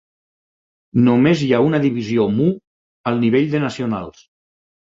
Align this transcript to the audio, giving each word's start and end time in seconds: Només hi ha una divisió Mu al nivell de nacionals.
Només 1.07 1.43
hi 1.49 1.49
ha 1.51 1.59
una 1.67 1.81
divisió 1.85 2.27
Mu 2.39 2.49
al 3.13 3.23
nivell 3.27 3.49
de 3.55 3.65
nacionals. 3.69 4.29